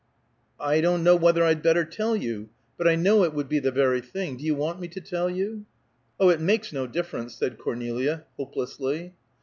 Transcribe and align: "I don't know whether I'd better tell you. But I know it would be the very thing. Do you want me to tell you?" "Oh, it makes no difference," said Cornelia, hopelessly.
"I 0.59 0.81
don't 0.81 1.03
know 1.03 1.15
whether 1.15 1.43
I'd 1.43 1.61
better 1.61 1.85
tell 1.85 2.15
you. 2.15 2.49
But 2.75 2.87
I 2.87 2.95
know 2.95 3.23
it 3.23 3.35
would 3.35 3.47
be 3.47 3.59
the 3.59 3.69
very 3.69 4.01
thing. 4.01 4.35
Do 4.35 4.43
you 4.43 4.55
want 4.55 4.79
me 4.79 4.87
to 4.87 4.99
tell 4.99 5.29
you?" 5.29 5.67
"Oh, 6.19 6.29
it 6.29 6.41
makes 6.41 6.73
no 6.73 6.87
difference," 6.87 7.35
said 7.35 7.59
Cornelia, 7.59 8.25
hopelessly. 8.35 9.13